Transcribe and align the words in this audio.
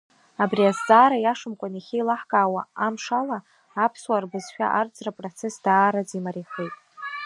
Абри 0.43 0.63
азҵаара 0.71 1.17
иашамкәан 1.19 1.73
иахьеилаҳкаауа 1.75 2.61
амшала, 2.85 3.37
аԥсуаа 3.85 4.23
рбызшәа 4.23 4.67
арӡра 4.79 5.09
апроцесс 5.11 5.55
даараӡа 5.63 6.15
имариахеит. 6.19 6.75